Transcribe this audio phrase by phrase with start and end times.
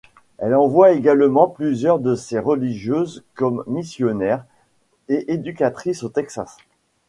[0.39, 4.47] Elle envoie également plusieurs de ses religieuses comme missionnaires
[5.09, 6.57] et éducatrices au Texas.